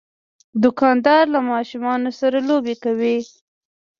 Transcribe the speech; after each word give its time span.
دوکاندار 0.63 1.23
له 1.33 1.39
ماشومان 1.51 2.01
سره 2.19 2.37
لوبې 2.49 2.75
کوي. 2.83 3.17